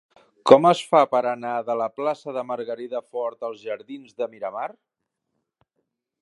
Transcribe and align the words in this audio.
Com 0.51 0.63
es 0.69 0.79
fa 0.93 1.01
per 1.11 1.19
anar 1.31 1.51
de 1.67 1.75
la 1.81 1.87
plaça 1.99 2.33
de 2.37 2.45
Margarida 2.53 3.03
Fort 3.13 3.47
als 3.49 3.61
jardins 3.67 4.17
de 4.23 4.29
Miramar? 4.33 4.67